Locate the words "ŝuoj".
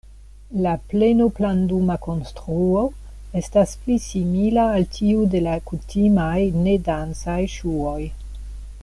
7.59-8.01